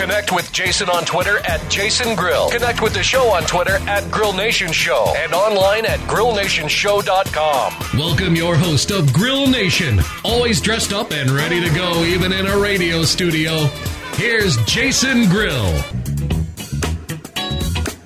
[0.00, 2.48] Connect with Jason on Twitter at Jason Grill.
[2.48, 7.98] Connect with the show on Twitter at Grill Nation Show and online at grillnationshow.com.
[7.98, 12.46] Welcome your host of Grill Nation, always dressed up and ready to go even in
[12.46, 13.66] a radio studio.
[14.14, 15.99] Here's Jason Grill.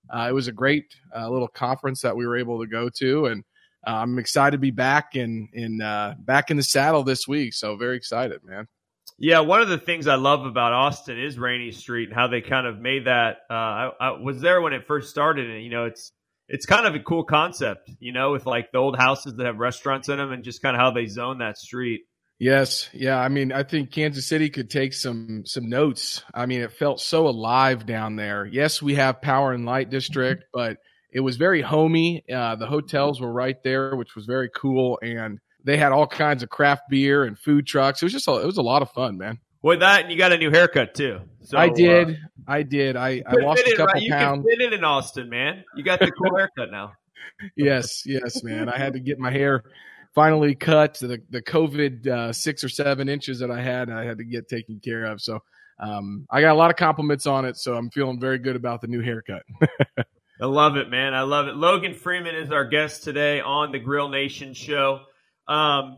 [0.09, 3.25] uh, it was a great uh, little conference that we were able to go to,
[3.27, 3.43] and
[3.85, 7.53] uh, I'm excited to be back in in uh, back in the saddle this week.
[7.53, 8.67] So very excited, man.
[9.17, 12.41] Yeah, one of the things I love about Austin is Rainey Street and how they
[12.41, 13.37] kind of made that.
[13.49, 16.11] Uh, I, I was there when it first started, and you know, it's
[16.47, 19.57] it's kind of a cool concept, you know, with like the old houses that have
[19.57, 22.01] restaurants in them, and just kind of how they zone that street.
[22.41, 23.19] Yes, yeah.
[23.19, 26.23] I mean, I think Kansas City could take some some notes.
[26.33, 28.45] I mean, it felt so alive down there.
[28.47, 30.77] Yes, we have Power and Light District, but
[31.13, 32.23] it was very homey.
[32.33, 36.41] Uh, the hotels were right there, which was very cool, and they had all kinds
[36.41, 38.01] of craft beer and food trucks.
[38.01, 39.37] It was just a, it was a lot of fun, man.
[39.61, 41.19] With that, and you got a new haircut too.
[41.43, 42.13] So I did, uh,
[42.47, 42.95] I did.
[42.95, 44.47] I, I lost a couple right- You pounds.
[44.47, 45.63] can fit it in Austin, man.
[45.75, 46.93] You got the cool haircut now.
[47.55, 48.67] yes, yes, man.
[48.67, 49.61] I had to get my hair
[50.13, 50.95] finally cut.
[50.95, 54.47] The the COVID uh, six or seven inches that I had, I had to get
[54.47, 55.21] taken care of.
[55.21, 55.39] So
[55.79, 57.57] um, I got a lot of compliments on it.
[57.57, 59.41] So I'm feeling very good about the new haircut.
[60.41, 61.13] I love it, man.
[61.13, 61.55] I love it.
[61.55, 65.01] Logan Freeman is our guest today on the Grill Nation show.
[65.47, 65.97] Um,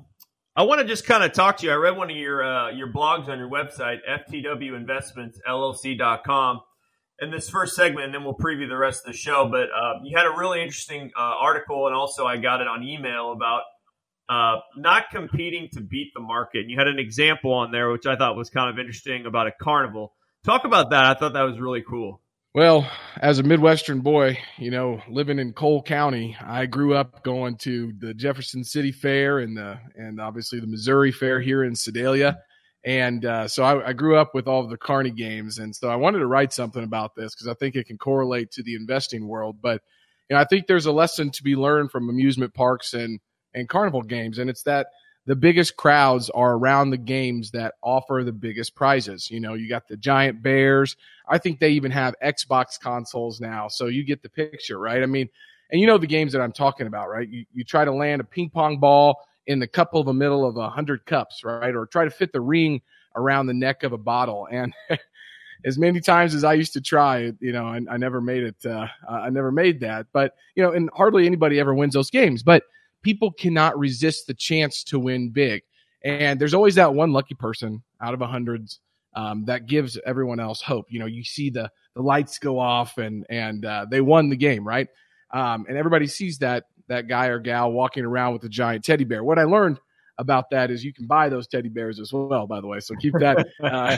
[0.55, 1.71] I want to just kind of talk to you.
[1.71, 6.61] I read one of your uh, your blogs on your website, ftwinvestmentsllc.com.
[7.21, 9.47] In this first segment, and then we'll preview the rest of the show.
[9.49, 12.83] But uh, you had a really interesting uh, article, and also I got it on
[12.83, 13.61] email about
[14.29, 16.61] uh, not competing to beat the market.
[16.61, 19.47] And you had an example on there, which I thought was kind of interesting about
[19.47, 20.13] a carnival.
[20.43, 21.05] Talk about that.
[21.05, 22.21] I thought that was really cool.
[22.55, 22.87] Well,
[23.19, 27.93] as a Midwestern boy, you know, living in Cole County, I grew up going to
[27.97, 32.37] the Jefferson City Fair and the and obviously the Missouri Fair here in Sedalia,
[32.85, 35.89] and uh, so I, I grew up with all of the Carney games, and so
[35.89, 38.75] I wanted to write something about this because I think it can correlate to the
[38.75, 39.57] investing world.
[39.59, 39.81] But
[40.29, 43.19] you know, I think there's a lesson to be learned from amusement parks and
[43.53, 44.87] and carnival games, and it's that
[45.25, 49.31] the biggest crowds are around the games that offer the biggest prizes.
[49.31, 50.97] You know, you got the giant bears.
[51.29, 53.69] I think they even have Xbox consoles now.
[53.69, 55.01] So you get the picture, right?
[55.01, 55.29] I mean,
[55.71, 57.27] and you know the games that I'm talking about, right?
[57.27, 59.15] You, you try to land a ping pong ball
[59.47, 61.73] in the cup of the middle of a hundred cups, right?
[61.73, 62.81] Or try to fit the ring
[63.15, 64.47] around the neck of a bottle.
[64.51, 64.73] And
[65.65, 68.65] as many times as I used to try, you know, I, I never made it.
[68.65, 70.07] Uh, I never made that.
[70.11, 72.43] But you know, and hardly anybody ever wins those games.
[72.43, 72.63] But
[73.03, 75.61] people cannot resist the chance to win big.
[76.03, 78.79] And there's always that one lucky person out of a hundreds
[79.15, 80.87] um, that gives everyone else hope.
[80.89, 84.35] You know, you see the the lights go off and and uh, they won the
[84.35, 84.87] game, right?
[85.31, 89.03] Um, and everybody sees that that guy or gal walking around with a giant teddy
[89.03, 89.23] bear.
[89.23, 89.79] What I learned
[90.17, 92.79] about that is you can buy those teddy bears as well, by the way.
[92.79, 93.47] So keep that.
[93.63, 93.97] Uh,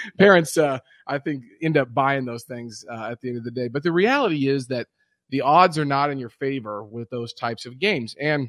[0.18, 3.50] parents, uh, I think, end up buying those things uh, at the end of the
[3.50, 3.68] day.
[3.68, 4.86] But the reality is that
[5.30, 8.14] the odds are not in your favor with those types of games.
[8.20, 8.48] And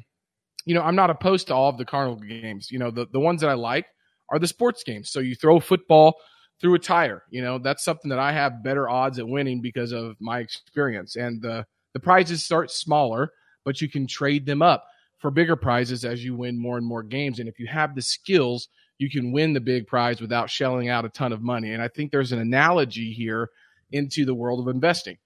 [0.66, 2.70] you know, I'm not opposed to all of the carnival games.
[2.70, 3.86] You know, the, the ones that I like
[4.30, 5.10] are the sports games.
[5.10, 6.14] So you throw football
[6.60, 9.92] through a tire, you know, that's something that I have better odds at winning because
[9.92, 11.16] of my experience.
[11.16, 13.30] And the, the prizes start smaller,
[13.64, 14.84] but you can trade them up
[15.18, 17.38] for bigger prizes as you win more and more games.
[17.38, 18.68] And if you have the skills,
[18.98, 21.72] you can win the big prize without shelling out a ton of money.
[21.72, 23.48] And I think there's an analogy here
[23.92, 25.16] into the world of investing.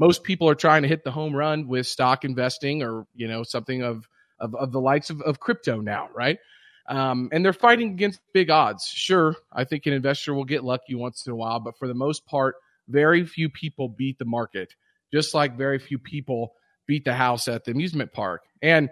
[0.00, 3.42] Most people are trying to hit the home run with stock investing or, you know,
[3.44, 4.08] something of
[4.40, 6.38] of, of the likes of, of crypto now, right?
[6.88, 8.86] Um, and they're fighting against big odds.
[8.86, 11.94] Sure, I think an investor will get lucky once in a while, but for the
[11.94, 12.56] most part,
[12.88, 14.74] very few people beat the market,
[15.12, 16.54] just like very few people
[16.86, 18.42] beat the house at the amusement park.
[18.62, 18.88] And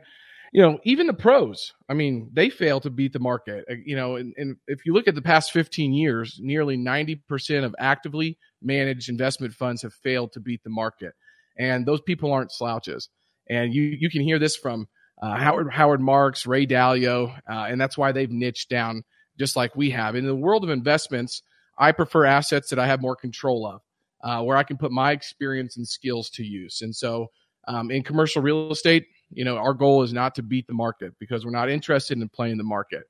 [0.52, 3.64] you know, even the pros, I mean, they fail to beat the market.
[3.70, 7.64] Uh, you know, and, and if you look at the past 15 years, nearly 90%
[7.64, 11.12] of actively managed investment funds have failed to beat the market.
[11.58, 13.08] And those people aren't slouches.
[13.48, 14.88] And you, you can hear this from
[15.20, 19.02] uh, Howard Howard Marks, Ray Dalio, uh, and that's why they've niched down
[19.38, 20.14] just like we have.
[20.14, 21.42] In the world of investments,
[21.76, 23.80] I prefer assets that I have more control of,
[24.22, 26.80] uh, where I can put my experience and skills to use.
[26.82, 27.28] And so,
[27.66, 31.12] um, in commercial real estate, you know, our goal is not to beat the market
[31.18, 33.04] because we're not interested in playing the market.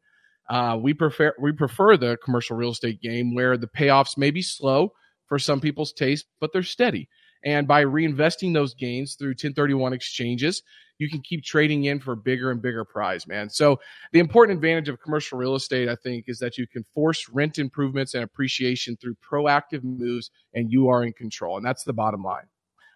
[0.48, 4.42] Uh, we prefer we prefer the commercial real estate game where the payoffs may be
[4.42, 4.92] slow
[5.26, 7.08] for some people's taste, but they're steady.
[7.44, 10.62] And by reinvesting those gains through 1031 exchanges,
[10.98, 13.48] you can keep trading in for bigger and bigger prize, man.
[13.48, 13.78] So
[14.12, 17.58] the important advantage of commercial real estate, I think, is that you can force rent
[17.58, 21.56] improvements and appreciation through proactive moves and you are in control.
[21.56, 22.46] And that's the bottom line.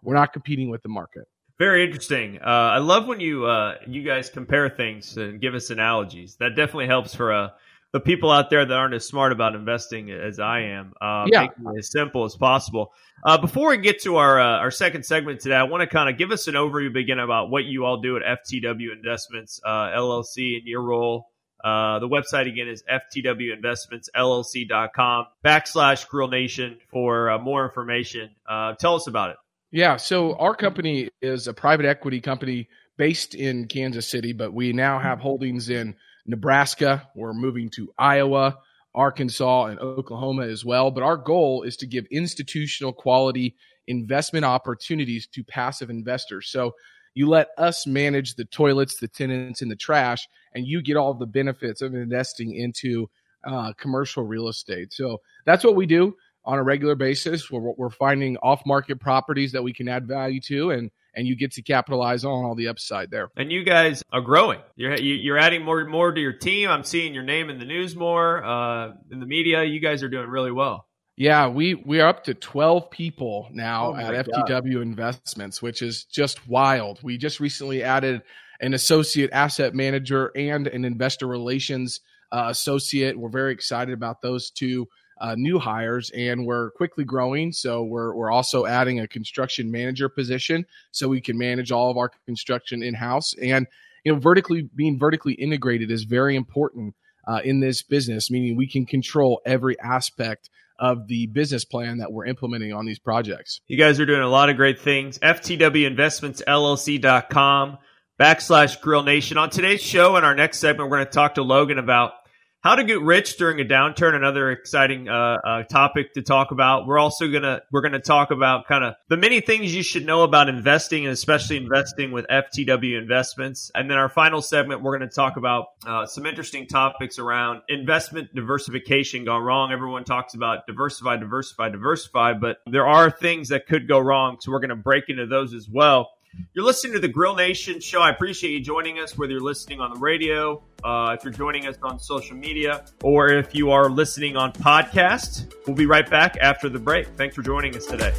[0.02, 1.28] We're not competing with the market.
[1.58, 2.38] Very interesting.
[2.40, 6.36] Uh, I love when you uh, you guys compare things and give us analogies.
[6.40, 7.50] That definitely helps for uh,
[7.92, 10.94] the people out there that aren't as smart about investing as I am.
[11.00, 11.48] Uh, yeah.
[11.78, 12.92] As simple as possible.
[13.24, 16.08] Uh, before we get to our uh, our second segment today, I want to kind
[16.08, 20.56] of give us an overview, begin about what you all do at FTW Investments LLC
[20.56, 21.28] and your role.
[21.62, 28.30] the website again is ftwinvestmentsllc.com backslash Grill Nation for more information.
[28.78, 29.36] tell us about it.
[29.72, 29.96] Yeah.
[29.96, 34.98] So our company is a private equity company based in Kansas City, but we now
[34.98, 35.96] have holdings in
[36.26, 37.08] Nebraska.
[37.16, 38.58] We're moving to Iowa,
[38.94, 40.90] Arkansas, and Oklahoma as well.
[40.90, 43.56] But our goal is to give institutional quality
[43.88, 46.50] investment opportunities to passive investors.
[46.50, 46.72] So
[47.14, 51.14] you let us manage the toilets, the tenants, and the trash, and you get all
[51.14, 53.08] the benefits of investing into
[53.44, 54.92] uh, commercial real estate.
[54.92, 57.50] So that's what we do on a regular basis.
[57.50, 61.36] We're, we're finding off market properties that we can add value to and and you
[61.36, 63.30] get to capitalize on all the upside there.
[63.36, 64.60] And you guys are growing.
[64.76, 66.70] You're you're adding more more to your team.
[66.70, 69.62] I'm seeing your name in the news more uh, in the media.
[69.64, 70.86] You guys are doing really well.
[71.16, 74.82] Yeah, we we are up to 12 people now oh at FTW God.
[74.82, 77.02] Investments, which is just wild.
[77.02, 78.22] We just recently added
[78.60, 82.00] an associate asset manager and an investor relations
[82.30, 83.18] uh, associate.
[83.18, 84.88] We're very excited about those two
[85.22, 87.52] uh, new hires, and we're quickly growing.
[87.52, 91.96] So we're we're also adding a construction manager position, so we can manage all of
[91.96, 93.32] our construction in house.
[93.40, 93.68] And
[94.04, 96.96] you know, vertically being vertically integrated is very important
[97.26, 102.12] uh, in this business, meaning we can control every aspect of the business plan that
[102.12, 103.60] we're implementing on these projects.
[103.68, 105.20] You guys are doing a lot of great things.
[105.20, 107.78] FTWinvestmentsllc.com
[108.18, 109.38] backslash Grill Nation.
[109.38, 112.14] On today's show and our next segment, we're going to talk to Logan about
[112.62, 116.86] how to get rich during a downturn another exciting uh, uh, topic to talk about.
[116.86, 120.22] We're also gonna we're gonna talk about kind of the many things you should know
[120.22, 123.70] about investing and especially investing with ftw investments.
[123.74, 128.32] And then our final segment we're to talk about uh, some interesting topics around investment
[128.34, 129.72] diversification gone wrong.
[129.72, 134.52] Everyone talks about diversify diversify diversify but there are things that could go wrong so
[134.52, 136.10] we're to break into those as well
[136.54, 138.00] you're listening to the Grill Nation show.
[138.00, 141.66] I appreciate you joining us, whether you're listening on the radio, uh, if you're joining
[141.66, 145.52] us on social media, or if you are listening on podcast.
[145.66, 147.08] We'll be right back after the break.
[147.16, 148.12] Thanks for joining us today.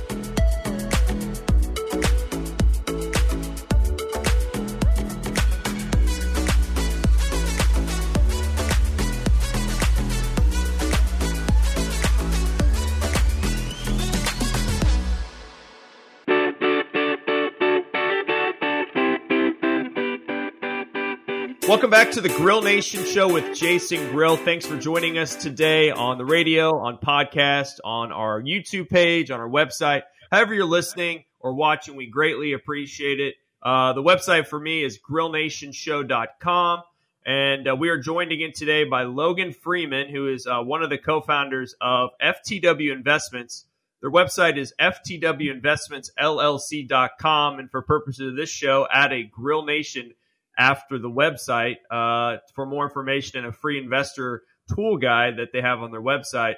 [21.65, 24.36] Welcome back to the Grill Nation show with Jason Grill.
[24.36, 29.39] Thanks for joining us today on the radio, on podcast, on our YouTube page, on
[29.39, 30.01] our website.
[30.29, 33.36] However you're listening or watching, we greatly appreciate it.
[33.63, 36.82] Uh, the website for me is grillnationshow.com.
[37.25, 40.89] And uh, we are joined again today by Logan Freeman, who is uh, one of
[40.89, 43.67] the co-founders of FTW Investments.
[44.01, 47.60] Their website is ftwinvestmentsllc.com.
[47.60, 50.12] And for purposes of this show, add a Grill Nation
[50.57, 54.43] after the website uh, for more information and a free investor
[54.74, 56.55] tool guide that they have on their website.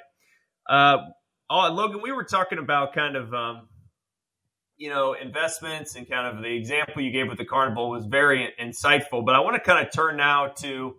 [0.68, 0.98] Uh,
[1.50, 3.68] oh, Logan, we were talking about kind of um,
[4.76, 8.52] you know investments and kind of the example you gave with the carnival was very
[8.60, 9.24] insightful.
[9.24, 10.96] But I want to kind of turn now to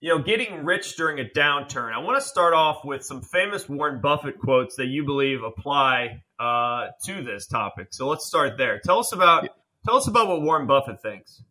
[0.00, 1.92] you know getting rich during a downturn.
[1.92, 6.22] I want to start off with some famous Warren Buffett quotes that you believe apply
[6.38, 7.88] uh, to this topic.
[7.90, 8.80] So let's start there.
[8.84, 9.48] Tell us about
[9.86, 11.42] tell us about what Warren Buffett thinks.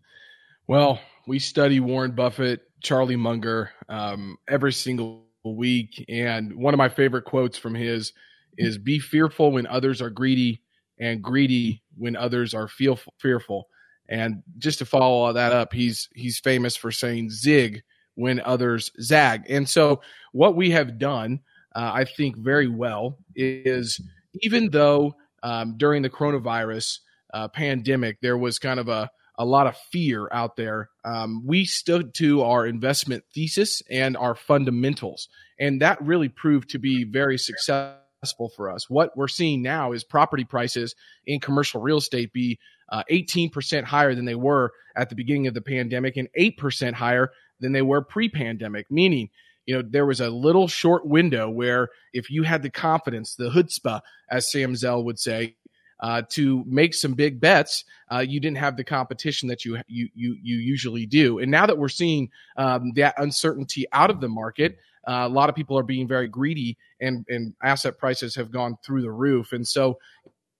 [0.68, 6.90] Well, we study Warren Buffett, Charlie Munger um, every single week, and one of my
[6.90, 8.14] favorite quotes from his
[8.58, 10.62] is "Be fearful when others are greedy,
[11.00, 13.68] and greedy when others are feel fearful."
[14.10, 17.84] And just to follow all that up, he's he's famous for saying "zig"
[18.16, 19.44] when others zag.
[19.50, 20.02] And so,
[20.32, 21.40] what we have done,
[21.76, 24.00] uh, I think, very well is
[24.42, 27.00] even though um, during the coronavirus
[27.34, 30.90] uh, pandemic there was kind of a a lot of fear out there.
[31.04, 35.28] Um, we stood to our investment thesis and our fundamentals,
[35.60, 38.90] and that really proved to be very successful for us.
[38.90, 42.60] What we're seeing now is property prices in commercial real estate be
[42.90, 47.32] uh, 18% higher than they were at the beginning of the pandemic and 8% higher
[47.60, 49.30] than they were pre pandemic, meaning
[49.66, 53.50] you know, there was a little short window where if you had the confidence, the
[53.50, 55.56] chutzpah, as Sam Zell would say,
[56.04, 60.10] uh, to make some big bets, uh, you didn't have the competition that you you
[60.14, 61.40] you, you usually do.
[61.40, 65.48] And now that we're seeing um, that uncertainty out of the market, uh, a lot
[65.48, 69.54] of people are being very greedy, and and asset prices have gone through the roof.
[69.54, 69.98] And so,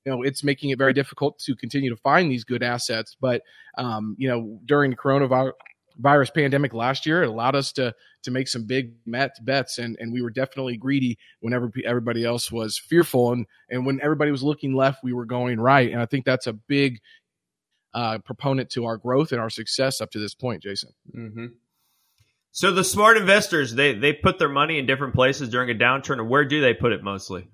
[0.06, 3.18] you know, it's making it very difficult to continue to find these good assets.
[3.20, 3.42] But
[3.78, 5.52] um, you know, during the coronavirus
[5.98, 7.24] virus pandemic last year.
[7.24, 10.78] It allowed us to to make some big met bets, and and we were definitely
[10.78, 15.26] greedy whenever everybody else was fearful, and and when everybody was looking left, we were
[15.26, 15.92] going right.
[15.92, 17.00] And I think that's a big
[17.94, 20.92] uh, proponent to our growth and our success up to this point, Jason.
[21.16, 21.46] Mm-hmm.
[22.52, 26.28] So the smart investors they they put their money in different places during a downturn,
[26.28, 27.48] where do they put it mostly?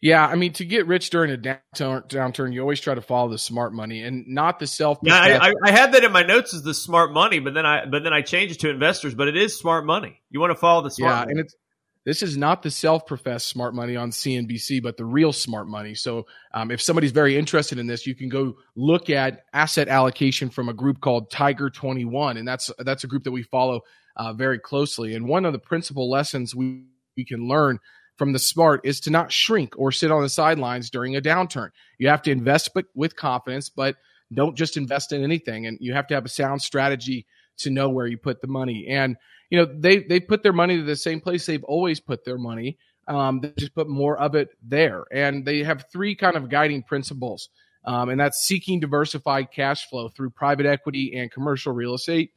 [0.00, 3.30] Yeah, I mean, to get rich during a downturn, downturn, you always try to follow
[3.30, 4.98] the smart money and not the self.
[5.02, 7.66] Yeah, I, I, I, had that in my notes as the smart money, but then
[7.66, 9.16] I but then I changed it to investors.
[9.16, 10.20] But it is smart money.
[10.30, 11.10] You want to follow the smart.
[11.10, 11.30] Yeah, money.
[11.32, 11.56] and it's
[12.04, 15.94] this is not the self-professed smart money on CNBC, but the real smart money.
[15.94, 20.48] So, um, if somebody's very interested in this, you can go look at asset allocation
[20.48, 23.80] from a group called Tiger Twenty One, and that's that's a group that we follow
[24.16, 25.16] uh, very closely.
[25.16, 26.84] And one of the principal lessons we
[27.16, 27.80] we can learn
[28.18, 31.70] from the smart is to not shrink or sit on the sidelines during a downturn.
[31.98, 33.96] You have to invest but with confidence, but
[34.32, 35.66] don't just invest in anything.
[35.66, 37.26] And you have to have a sound strategy
[37.58, 38.86] to know where you put the money.
[38.88, 39.16] And
[39.50, 42.38] you know they they put their money to the same place they've always put their
[42.38, 42.78] money.
[43.06, 46.82] Um, they just put more of it there, and they have three kind of guiding
[46.82, 47.48] principles.
[47.84, 52.32] Um, and that's seeking diversified cash flow through private equity and commercial real estate,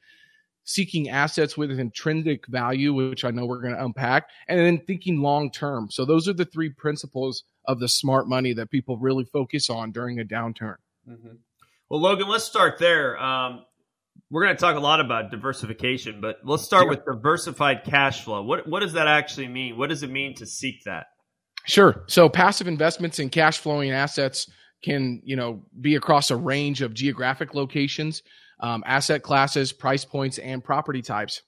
[0.63, 5.21] seeking assets with intrinsic value, which I know we're going to unpack, and then thinking
[5.21, 5.89] long term.
[5.89, 9.91] So those are the three principles of the smart money that people really focus on
[9.91, 10.75] during a downturn.
[11.09, 11.35] Mm-hmm.
[11.89, 13.21] Well, Logan, let's start there.
[13.21, 13.65] Um,
[14.29, 18.41] we're going to talk a lot about diversification, but let's start with diversified cash flow.
[18.43, 19.77] What what does that actually mean?
[19.77, 21.07] What does it mean to seek that?
[21.65, 22.03] Sure.
[22.07, 24.49] So passive investments in cash flowing assets
[24.83, 28.23] can, you know, be across a range of geographic locations
[28.61, 31.41] um, asset classes, price points, and property types.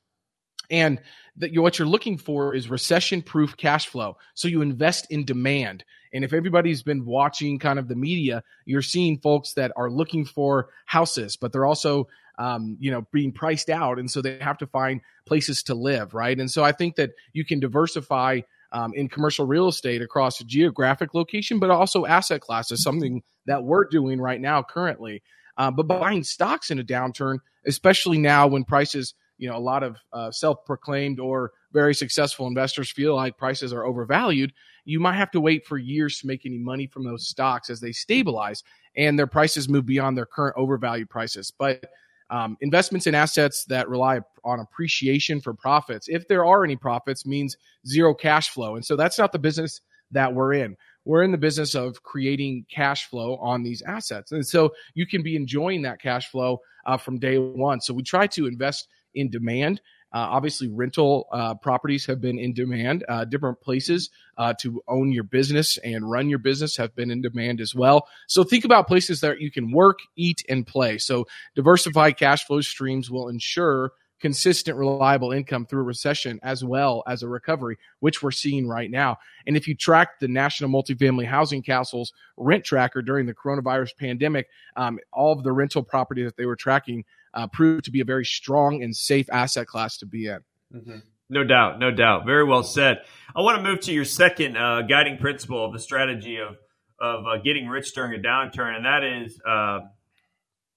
[0.70, 1.00] And
[1.38, 4.17] that you, what you're looking for is recession proof cash flow.
[4.34, 5.84] So you invest in demand.
[6.13, 10.25] And if everybody's been watching kind of the media, you're seeing folks that are looking
[10.25, 13.98] for houses, but they're also, um, you know, being priced out.
[14.00, 16.39] And so they have to find places to live, right?
[16.39, 18.41] And so I think that you can diversify
[18.72, 23.86] um, in commercial real estate across geographic location, but also asset classes, something that we're
[23.86, 25.22] doing right now currently.
[25.57, 29.83] Uh, but buying stocks in a downturn, especially now when prices, you know, a lot
[29.83, 34.53] of uh, self-proclaimed or very successful investors feel like prices are overvalued,
[34.86, 37.79] you might have to wait for years to make any money from those stocks as
[37.79, 38.63] they stabilize
[38.95, 41.51] and their prices move beyond their current overvalued prices.
[41.57, 41.86] But
[42.29, 47.25] um, investments in assets that rely on appreciation for profits, if there are any profits,
[47.25, 48.75] means zero cash flow.
[48.75, 49.81] And so that's not the business
[50.12, 54.31] that we're in we're in the business of creating cash flow on these assets.
[54.31, 57.81] And so you can be enjoying that cash flow uh, from day one.
[57.81, 59.81] So we try to invest in demand.
[60.13, 63.03] Uh, obviously, rental uh, properties have been in demand.
[63.10, 67.22] Uh, different places uh, to own your business and run your business have been in
[67.22, 68.07] demand as well.
[68.27, 71.00] So think about places that you can work, eat, and play.
[71.00, 73.93] So diversified cash flow streams will ensure
[74.24, 78.89] consistent, reliable income through a recession as well as a recovery, which we're seeing right
[78.89, 79.18] now.
[79.46, 84.48] And if you track the National Multifamily Housing Council's rent tracker during the coronavirus pandemic,
[84.77, 87.03] um, all of the rental property that they were tracking
[87.34, 90.39] uh, prove to be a very strong and safe asset class to be in.
[90.74, 91.00] Mm-hmm.
[91.30, 92.25] No doubt, no doubt.
[92.25, 93.01] Very well said.
[93.36, 96.56] I want to move to your second uh, guiding principle of the strategy of
[96.98, 99.80] of uh, getting rich during a downturn, and that is, uh,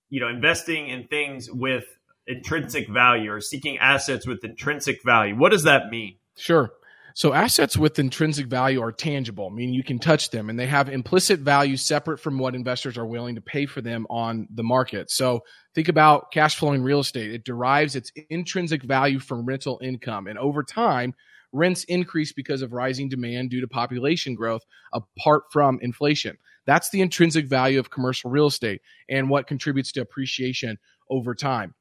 [0.09, 1.85] you know, investing in things with
[2.26, 5.37] intrinsic value or seeking assets with intrinsic value.
[5.37, 6.16] What does that mean?
[6.37, 6.71] Sure.
[7.14, 10.90] So assets with intrinsic value are tangible, meaning you can touch them and they have
[10.90, 15.11] implicit value separate from what investors are willing to pay for them on the market.
[15.11, 15.40] So
[15.75, 17.33] think about cash flowing real estate.
[17.33, 20.26] It derives its intrinsic value from rental income.
[20.26, 21.14] And over time,
[21.52, 26.37] rents increase because of rising demand due to population growth apart from inflation.
[26.66, 30.76] That's the intrinsic value of commercial real estate and what contributes to appreciation
[31.09, 31.75] over time.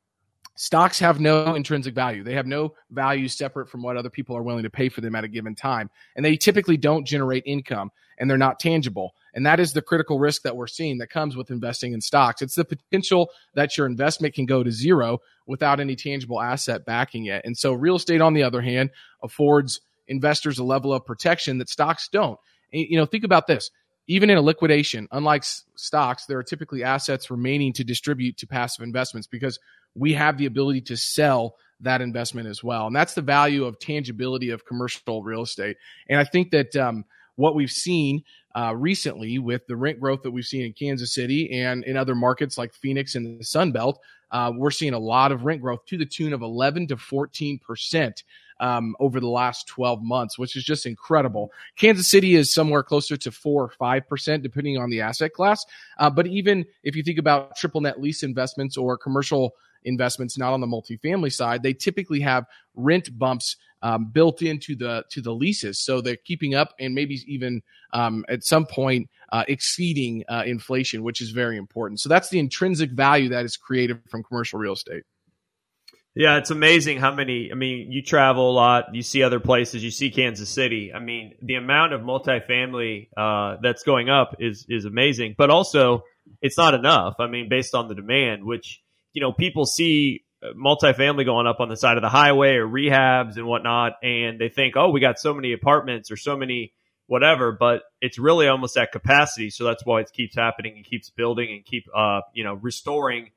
[0.55, 2.24] Stocks have no intrinsic value.
[2.24, 5.15] They have no value separate from what other people are willing to pay for them
[5.15, 5.89] at a given time.
[6.15, 9.13] And they typically don't generate income and they're not tangible.
[9.33, 12.41] And that is the critical risk that we're seeing that comes with investing in stocks.
[12.41, 17.25] It's the potential that your investment can go to zero without any tangible asset backing
[17.25, 17.43] it.
[17.43, 21.67] And so real estate, on the other hand, affords investors a level of protection that
[21.67, 22.39] stocks don't.
[22.71, 23.71] You know, think about this.
[24.07, 25.43] Even in a liquidation, unlike
[25.75, 29.59] stocks, there are typically assets remaining to distribute to passive investments because
[29.95, 32.87] we have the ability to sell that investment as well.
[32.87, 35.77] And that's the value of tangibility of commercial real estate.
[36.09, 38.23] And I think that um, what we've seen
[38.55, 42.15] uh, recently with the rent growth that we've seen in Kansas City and in other
[42.15, 43.99] markets like Phoenix and the Sun Belt,
[44.31, 47.59] uh, we're seeing a lot of rent growth to the tune of 11 to 14
[47.59, 48.23] percent
[48.59, 51.51] um, over the last 12 months, which is just incredible.
[51.75, 55.65] Kansas City is somewhere closer to four or five percent, depending on the asset class.
[55.97, 59.53] Uh, but even if you think about triple net lease investments or commercial
[59.86, 65.04] investments, not on the multifamily side, they typically have rent bumps um, built into the
[65.12, 67.62] to the leases, so they're keeping up and maybe even
[67.94, 72.00] um, at some point uh, exceeding uh, inflation, which is very important.
[72.00, 75.04] So that's the intrinsic value that is created from commercial real estate.
[76.15, 77.51] Yeah, it's amazing how many.
[77.51, 80.93] I mean, you travel a lot, you see other places, you see Kansas City.
[80.93, 86.04] I mean, the amount of multifamily uh, that's going up is is amazing, but also
[86.41, 87.15] it's not enough.
[87.19, 88.82] I mean, based on the demand, which
[89.15, 92.67] you know, people see uh, multifamily going up on the side of the highway or
[92.67, 96.73] rehabs and whatnot, and they think, oh, we got so many apartments or so many
[97.08, 99.49] whatever, but it's really almost at capacity.
[99.49, 103.30] So that's why it keeps happening and keeps building and keep, uh, you know, restoring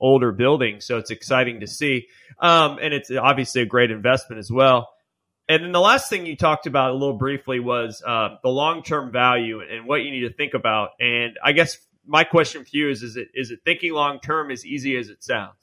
[0.00, 0.86] older buildings.
[0.86, 2.06] So it's exciting to see.
[2.40, 4.88] Um, and it's obviously a great investment as well.
[5.48, 8.82] And then the last thing you talked about a little briefly was uh, the long
[8.82, 10.90] term value and what you need to think about.
[10.98, 14.50] And I guess my question for you is: Is it is it thinking long term
[14.50, 15.54] as easy as it sounds?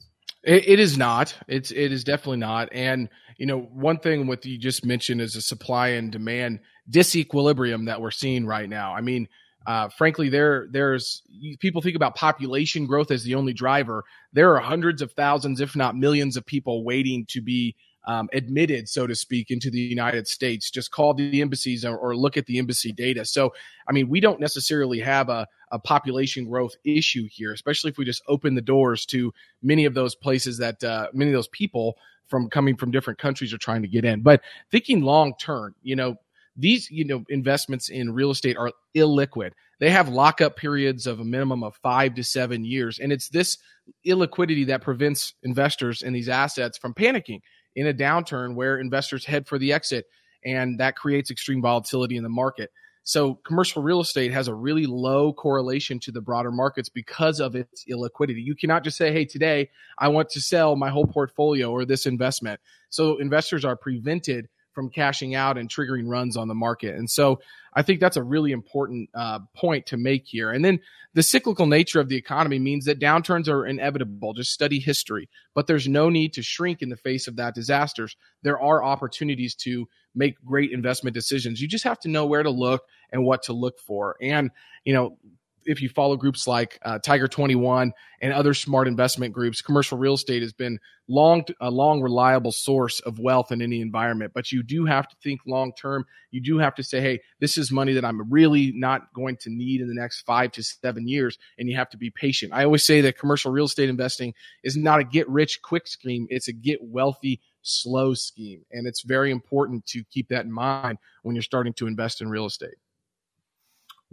[0.42, 1.36] It, it is not.
[1.48, 2.68] It's it is definitely not.
[2.72, 7.86] And you know, one thing what you just mentioned is a supply and demand disequilibrium
[7.86, 8.94] that we're seeing right now.
[8.94, 9.28] I mean,
[9.66, 11.22] uh, frankly, there there's
[11.60, 14.04] people think about population growth as the only driver.
[14.32, 17.74] There are hundreds of thousands, if not millions, of people waiting to be
[18.06, 20.70] um, admitted, so to speak, into the United States.
[20.70, 23.24] Just call the embassies or, or, look at the embassy data.
[23.24, 23.54] So,
[23.88, 28.04] I mean, we don't necessarily have a, a population growth issue here, especially if we
[28.04, 31.96] just open the doors to many of those places that uh, many of those people
[32.28, 34.20] from coming from different countries are trying to get in.
[34.20, 36.16] But thinking long term, you know,
[36.56, 39.52] these you know investments in real estate are illiquid.
[39.80, 43.58] They have lockup periods of a minimum of five to seven years, and it's this
[44.06, 47.40] illiquidity that prevents investors in these assets from panicking
[47.76, 50.06] in a downturn where investors head for the exit
[50.44, 52.70] and that creates extreme volatility in the market.
[53.06, 57.54] So commercial real estate has a really low correlation to the broader markets because of
[57.54, 58.42] its illiquidity.
[58.42, 62.06] You cannot just say, Hey, today I want to sell my whole portfolio or this
[62.06, 62.60] investment.
[62.88, 66.96] So investors are prevented from cashing out and triggering runs on the market.
[66.96, 67.40] And so
[67.72, 70.50] I think that's a really important uh, point to make here.
[70.50, 70.80] And then
[71.14, 74.32] the cyclical nature of the economy means that downturns are inevitable.
[74.32, 75.28] Just study history.
[75.54, 78.16] But there's no need to shrink in the face of that disasters.
[78.42, 81.60] There are opportunities to make great investment decisions.
[81.60, 82.82] You just have to know where to look
[83.12, 84.16] and what to look for.
[84.20, 84.50] And,
[84.84, 85.18] you know,
[85.66, 90.14] if you follow groups like uh, Tiger 21 and other smart investment groups, commercial real
[90.14, 94.32] estate has been long, a long, reliable source of wealth in any environment.
[94.34, 96.06] But you do have to think long term.
[96.30, 99.50] You do have to say, hey, this is money that I'm really not going to
[99.50, 101.38] need in the next five to seven years.
[101.58, 102.52] And you have to be patient.
[102.52, 106.26] I always say that commercial real estate investing is not a get rich quick scheme,
[106.30, 108.64] it's a get wealthy slow scheme.
[108.70, 112.28] And it's very important to keep that in mind when you're starting to invest in
[112.28, 112.74] real estate.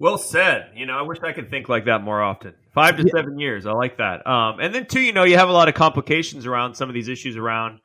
[0.02, 0.72] Well said.
[0.76, 2.56] You know, I wish I could think like that more often.
[2.74, 3.12] Five to yeah.
[3.14, 3.68] seven years.
[3.68, 4.26] I like that.
[4.26, 6.96] Um, and then two, you know, you have a lot of complications around some of
[6.96, 7.82] these issues around,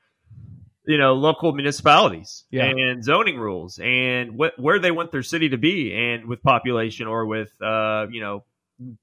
[0.86, 2.64] you know, local municipalities yeah.
[2.64, 7.06] and zoning rules and what, where they want their city to be and with population
[7.06, 8.44] or with, uh, you know,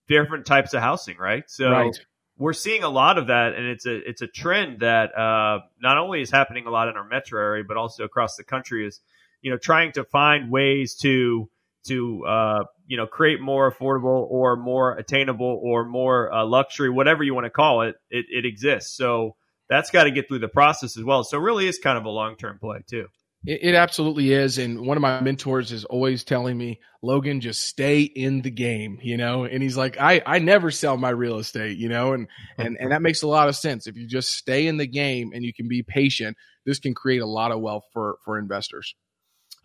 [0.08, 1.44] different types of housing, right?
[1.48, 1.96] So right.
[2.40, 5.98] we're seeing a lot of that, and it's a it's a trend that uh, not
[5.98, 8.88] only is happening a lot in our metro area, but also across the country.
[8.88, 9.00] Is
[9.42, 11.50] you know trying to find ways to
[11.88, 17.24] to uh, you know create more affordable or more attainable or more uh, luxury, whatever
[17.24, 18.96] you want to call it, it, it exists.
[18.96, 19.36] So
[19.70, 21.24] that's got to get through the process as well.
[21.24, 23.08] So really is kind of a long term play too.
[23.46, 24.58] It, it, absolutely is.
[24.58, 29.00] And one of my mentors is always telling me, Logan, just stay in the game,
[29.02, 29.44] you know?
[29.44, 32.14] And he's like, I, I never sell my real estate, you know?
[32.14, 33.86] And, and, and that makes a lot of sense.
[33.86, 37.22] If you just stay in the game and you can be patient, this can create
[37.22, 38.96] a lot of wealth for, for investors.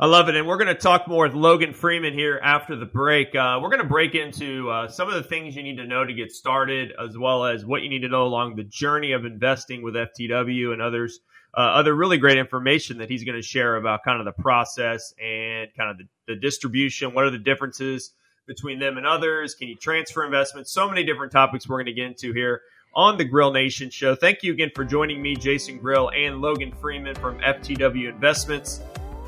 [0.01, 0.37] I love it.
[0.37, 3.35] And we're going to talk more with Logan Freeman here after the break.
[3.35, 6.05] Uh, we're going to break into uh, some of the things you need to know
[6.05, 9.25] to get started, as well as what you need to know along the journey of
[9.25, 11.19] investing with FTW and others.
[11.53, 15.13] Uh, other really great information that he's going to share about kind of the process
[15.21, 17.13] and kind of the, the distribution.
[17.13, 18.13] What are the differences
[18.47, 19.57] between them and others?
[19.57, 20.71] Can you transfer investments?
[20.71, 22.61] So many different topics we're going to get into here
[22.95, 24.15] on the Grill Nation show.
[24.15, 28.81] Thank you again for joining me, Jason Grill, and Logan Freeman from FTW Investments.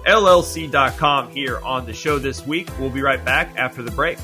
[0.06, 2.68] LLC.com here on the show this week.
[2.78, 4.18] We'll be right back after the break.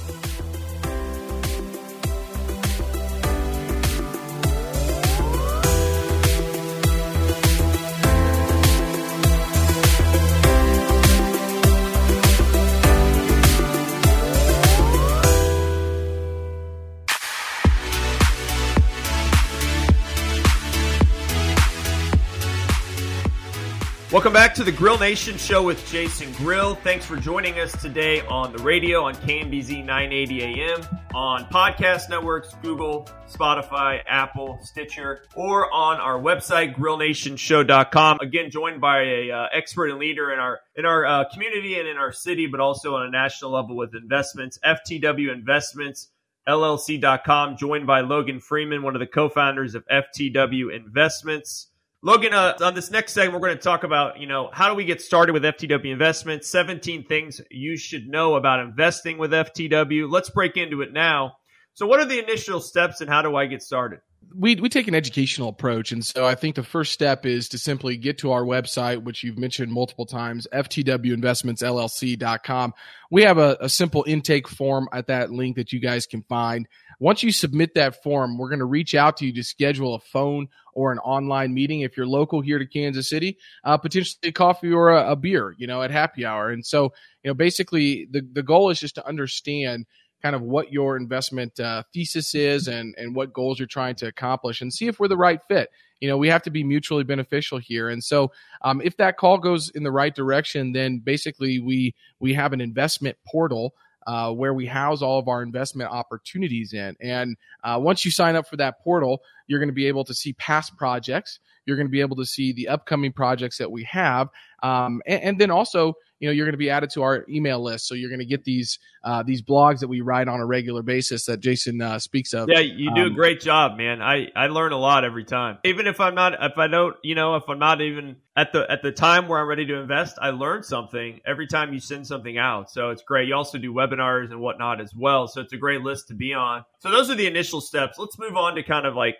[24.16, 26.74] Welcome back to the Grill Nation show with Jason Grill.
[26.76, 30.80] Thanks for joining us today on the radio on KMBZ 980 AM,
[31.14, 38.20] on podcast networks, Google, Spotify, Apple, Stitcher, or on our website, grillnationshow.com.
[38.22, 41.86] Again, joined by a uh, expert and leader in our in our uh, community and
[41.86, 46.08] in our city, but also on a national level with investments, FTW Investments.
[46.48, 51.66] LLC.com, joined by Logan Freeman, one of the co-founders of FTW Investments.
[52.02, 54.74] Logan, uh, on this next segment, we're going to talk about, you know, how do
[54.74, 56.48] we get started with FTW investments?
[56.48, 60.10] 17 things you should know about investing with FTW.
[60.10, 61.36] Let's break into it now.
[61.74, 64.00] So, what are the initial steps and how do I get started?
[64.34, 67.58] we we take an educational approach, and so I think the first step is to
[67.58, 72.74] simply get to our website, which you've mentioned multiple times, ftwinvestmentsllc.com.
[73.10, 76.68] We have a, a simple intake form at that link that you guys can find.
[76.98, 80.00] Once you submit that form, we're going to reach out to you to schedule a
[80.00, 81.80] phone or an online meeting.
[81.80, 85.54] If you're local here to Kansas City, uh, potentially a coffee or a, a beer,
[85.58, 86.50] you know, at happy hour.
[86.50, 89.86] And so, you know, basically the, the goal is just to understand
[90.22, 94.06] kind of what your investment uh, thesis is and, and what goals you're trying to
[94.06, 95.70] accomplish and see if we're the right fit.
[96.00, 97.88] You know, we have to be mutually beneficial here.
[97.88, 98.32] And so
[98.62, 102.60] um, if that call goes in the right direction, then basically we, we have an
[102.60, 103.74] investment portal
[104.06, 106.96] uh, where we house all of our investment opportunities in.
[107.00, 110.14] And uh, once you sign up for that portal, you're going to be able to
[110.14, 111.38] see past projects.
[111.64, 114.28] You're going to be able to see the upcoming projects that we have,
[114.62, 117.62] um, and, and, then also you know you're going to be added to our email
[117.62, 117.86] list.
[117.86, 120.82] So you're going to get these uh, these blogs that we write on a regular
[120.82, 122.48] basis that jason uh, speaks of.
[122.48, 124.02] Yeah you do um, a great job man.
[124.02, 125.58] I i learn a lot every time.
[125.64, 128.70] Even if i'm not if i don't you know if i'm not even at the
[128.70, 132.06] at the time where i'm ready to invest i learn something every time you send
[132.06, 132.70] something out.
[132.70, 133.28] So it's great.
[133.28, 135.28] You also do webinars and whatnot as well.
[135.28, 136.64] So it's a great list to be on.
[136.78, 137.98] So those are the initial steps.
[137.98, 139.16] Let's move on to kind of like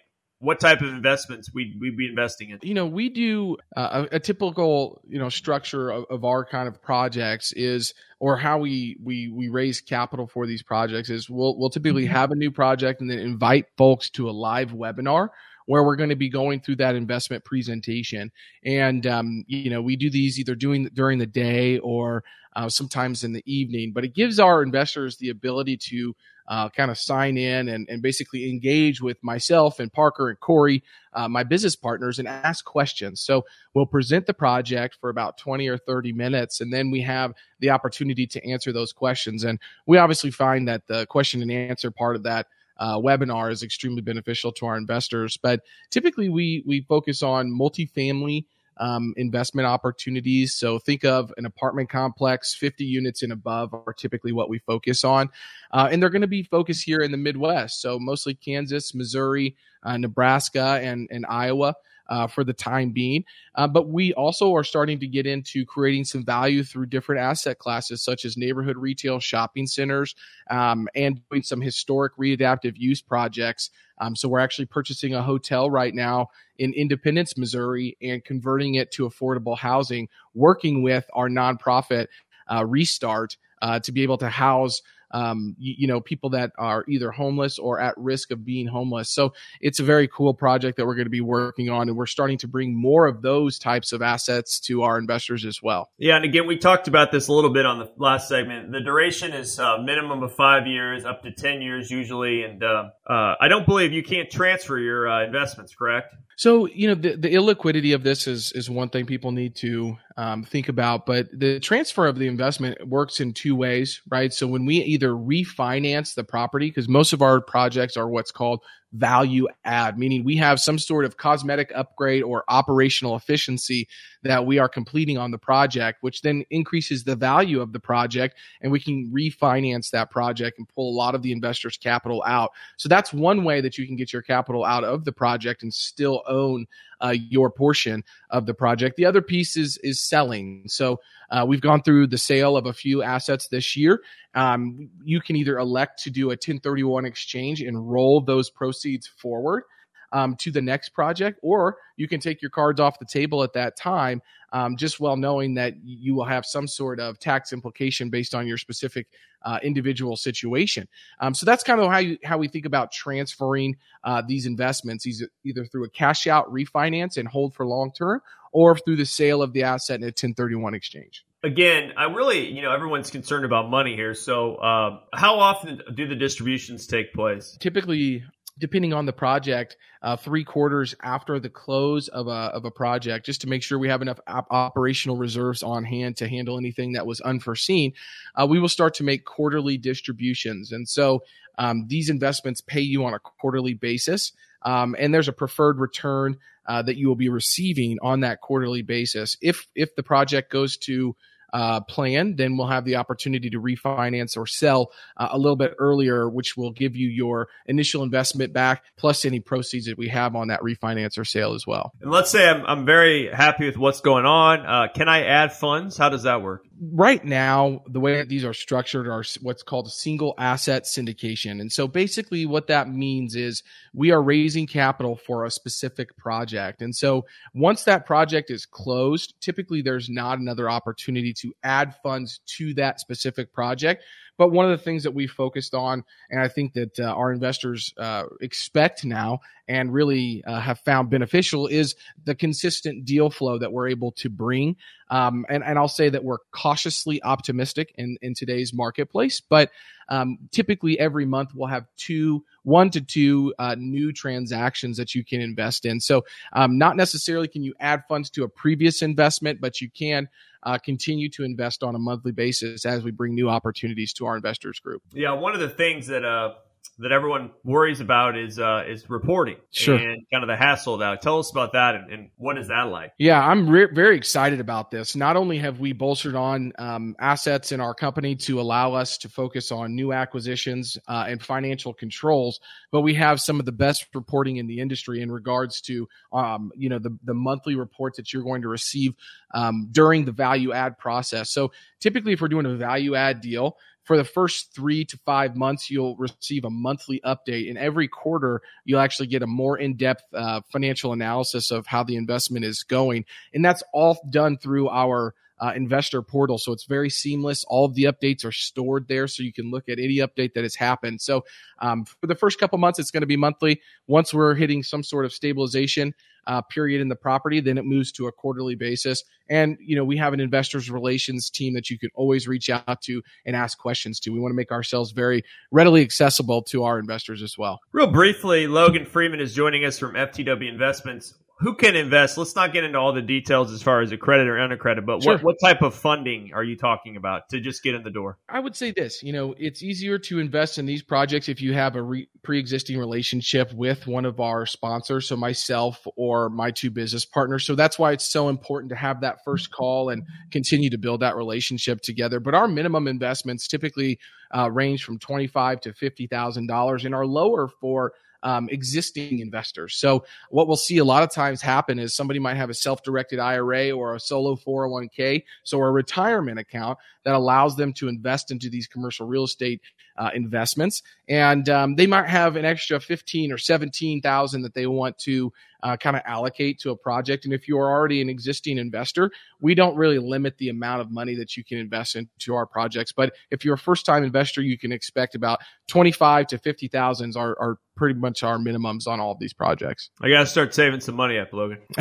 [0.46, 2.60] what type of investments we'd, we'd be investing in?
[2.62, 6.68] You know, we do uh, a, a, typical, you know, structure of, of, our kind
[6.68, 11.58] of projects is, or how we, we, we raise capital for these projects is we'll,
[11.58, 12.14] we'll typically mm-hmm.
[12.14, 15.30] have a new project and then invite folks to a live webinar
[15.66, 18.30] where we're going to be going through that investment presentation.
[18.64, 22.22] And, um, you know, we do these either doing during the day or
[22.54, 26.14] uh, sometimes in the evening, but it gives our investors the ability to
[26.48, 30.82] uh, kind of sign in and, and basically engage with myself and Parker and Corey,
[31.12, 33.20] uh, my business partners, and ask questions.
[33.20, 37.32] So we'll present the project for about 20 or 30 minutes, and then we have
[37.60, 39.44] the opportunity to answer those questions.
[39.44, 42.46] And we obviously find that the question and answer part of that
[42.78, 45.36] uh, webinar is extremely beneficial to our investors.
[45.36, 48.44] But typically, we we focus on multifamily
[48.78, 50.54] um, investment opportunities.
[50.54, 55.04] So think of an apartment complex, 50 units and above are typically what we focus
[55.04, 55.30] on.
[55.70, 57.80] Uh, and they're going to be focused here in the Midwest.
[57.80, 61.74] So mostly Kansas, Missouri, uh, Nebraska, and, and Iowa.
[62.08, 63.24] Uh, for the time being.
[63.56, 67.58] Uh, but we also are starting to get into creating some value through different asset
[67.58, 70.14] classes, such as neighborhood retail shopping centers
[70.48, 75.70] um, and doing some historic readaptive use projects um, so we're actually purchasing a hotel
[75.70, 82.08] right now in Independence, Missouri, and converting it to affordable housing, working with our nonprofit
[82.48, 84.82] uh, Restart uh, to be able to house
[85.16, 89.08] um, you, you, know, people that are either homeless or at risk of being homeless.
[89.08, 92.04] So it's a very cool project that we're going to be working on, and we're
[92.04, 95.90] starting to bring more of those types of assets to our investors as well.
[95.96, 98.72] Yeah, and again, we talked about this a little bit on the last segment.
[98.72, 102.90] The duration is uh, minimum of five years, up to ten years usually, and uh,
[103.08, 105.74] uh, I don't believe you can't transfer your uh, investments.
[105.74, 106.14] Correct?
[106.36, 109.96] So you know the, the illiquidity of this is is one thing people need to
[110.16, 114.32] um, think about, but the transfer of the investment works in two ways, right?
[114.32, 118.62] So when we either refinance the property, because most of our projects are what's called
[118.92, 123.88] value add, meaning we have some sort of cosmetic upgrade or operational efficiency
[124.22, 128.36] that we are completing on the project, which then increases the value of the project
[128.60, 132.50] and we can refinance that project and pull a lot of the investors' capital out.
[132.76, 135.72] So that's one way that you can get your capital out of the project and
[135.72, 136.66] still own
[137.00, 138.96] uh, your portion of the project.
[138.96, 140.64] The other piece is is selling.
[140.66, 144.02] So uh, we've gone through the sale of a few assets this year.
[144.34, 149.64] Um, you can either elect to do a 1031 exchange and roll those proceeds forward
[150.12, 153.52] um, to the next project, or you can take your cards off the table at
[153.54, 158.10] that time, um, just well knowing that you will have some sort of tax implication
[158.10, 159.08] based on your specific
[159.42, 160.88] uh, individual situation.
[161.20, 165.06] Um, so that's kind of how you, how we think about transferring uh, these investments,
[165.06, 168.20] either, either through a cash out refinance and hold for long term,
[168.52, 172.62] or through the sale of the asset in a 1031 exchange again, I really, you
[172.62, 174.14] know, everyone's concerned about money here.
[174.14, 177.56] So, uh, how often do the distributions take place?
[177.60, 178.24] Typically,
[178.58, 183.26] depending on the project, uh, three quarters after the close of a, of a project,
[183.26, 186.92] just to make sure we have enough op- operational reserves on hand to handle anything
[186.92, 187.92] that was unforeseen,
[188.34, 190.72] uh, we will start to make quarterly distributions.
[190.72, 191.22] And so
[191.58, 194.32] um, these investments pay you on a quarterly basis.
[194.62, 198.82] Um, and there's a preferred return uh, that you will be receiving on that quarterly
[198.82, 199.36] basis.
[199.40, 201.14] If if the project goes to
[201.52, 205.74] uh, plan, then we'll have the opportunity to refinance or sell uh, a little bit
[205.78, 210.34] earlier, which will give you your initial investment back plus any proceeds that we have
[210.34, 211.92] on that refinance or sale as well.
[212.00, 214.66] And let's say I'm, I'm very happy with what's going on.
[214.66, 215.96] Uh, can I add funds?
[215.96, 216.66] How does that work?
[216.80, 221.60] right now, the way that these are structured are what's called a single asset syndication.
[221.60, 223.62] And so basically what that means is
[223.94, 226.82] we are raising capital for a specific project.
[226.82, 232.40] And so once that project is closed, typically there's not another opportunity to add funds
[232.56, 234.04] to that specific project.
[234.38, 237.32] But one of the things that we focused on, and I think that uh, our
[237.32, 243.58] investors uh, expect now and really uh, have found beneficial, is the consistent deal flow
[243.58, 244.76] that we're able to bring.
[245.08, 249.70] Um, and, and I'll say that we're cautiously optimistic in, in today's marketplace, but
[250.08, 255.24] um, typically every month we'll have two, one to two uh, new transactions that you
[255.24, 256.00] can invest in.
[256.00, 260.28] So, um, not necessarily can you add funds to a previous investment, but you can
[260.62, 264.36] uh, continue to invest on a monthly basis as we bring new opportunities to our
[264.36, 265.02] investors group.
[265.12, 266.54] Yeah, one of the things that uh,
[266.98, 269.96] that everyone worries about is uh, is reporting sure.
[269.96, 271.20] and kind of the hassle that.
[271.20, 273.12] Tell us about that and, and what is that like?
[273.18, 275.14] Yeah, I'm re- very excited about this.
[275.14, 279.28] Not only have we bolstered on um, assets in our company to allow us to
[279.28, 282.60] focus on new acquisitions uh, and financial controls,
[282.90, 286.72] but we have some of the best reporting in the industry in regards to um,
[286.76, 289.14] you know the the monthly reports that you're going to receive
[289.54, 291.50] um, during the value add process.
[291.50, 295.56] So typically, if we're doing a value add deal, for the first three to five
[295.56, 297.68] months, you'll receive a monthly update.
[297.68, 302.04] And every quarter, you'll actually get a more in depth uh, financial analysis of how
[302.04, 303.24] the investment is going.
[303.52, 306.58] And that's all done through our uh, investor portal.
[306.58, 307.64] So it's very seamless.
[307.64, 310.64] All of the updates are stored there so you can look at any update that
[310.64, 311.20] has happened.
[311.20, 311.44] So
[311.78, 313.80] um, for the first couple months, it's going to be monthly.
[314.06, 316.14] Once we're hitting some sort of stabilization,
[316.46, 319.24] uh, period in the property, then it moves to a quarterly basis.
[319.48, 323.02] And, you know, we have an investors relations team that you can always reach out
[323.02, 324.30] to and ask questions to.
[324.30, 325.42] We want to make ourselves very
[325.72, 327.80] readily accessible to our investors as well.
[327.92, 332.36] Real briefly, Logan Freeman is joining us from FTW Investments who can invest?
[332.36, 335.34] Let's not get into all the details as far as accredited or unaccredited, but sure.
[335.34, 338.38] what, what type of funding are you talking about to just get in the door?
[338.48, 341.72] I would say this, you know, it's easier to invest in these projects if you
[341.72, 346.90] have a re- pre-existing relationship with one of our sponsors, so myself or my two
[346.90, 347.64] business partners.
[347.64, 351.20] So that's why it's so important to have that first call and continue to build
[351.20, 352.38] that relationship together.
[352.38, 354.18] But our minimum investments typically
[354.54, 359.96] uh, range from twenty-five to fifty thousand dollars, and are lower for um, existing investors.
[359.96, 363.38] So what we'll see a lot of times happen is somebody might have a self-directed
[363.38, 368.70] IRA or a solo 401k, so a retirement account that allows them to invest into
[368.70, 369.80] these commercial real estate
[370.18, 374.86] uh, investments, and um, they might have an extra fifteen or seventeen thousand that they
[374.86, 375.52] want to
[375.82, 377.44] uh, kind of allocate to a project.
[377.44, 381.10] And if you are already an existing investor, we don't really limit the amount of
[381.10, 383.12] money that you can invest into our projects.
[383.12, 387.56] But if you're a first time investor, you can expect about 25 to 50,000 are,
[387.60, 390.10] are pretty much our minimums on all of these projects.
[390.20, 391.78] I got to start saving some money up, Logan.